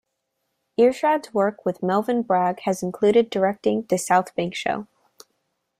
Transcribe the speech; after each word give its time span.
Irshad's 0.79 1.31
work 1.31 1.63
with 1.63 1.81
Melvyn 1.83 2.23
Bragg 2.25 2.61
has 2.61 2.81
included 2.81 3.29
directing 3.29 3.83
"The 3.83 3.99
South 3.99 4.33
Bank 4.33 4.55
Show". 4.55 4.87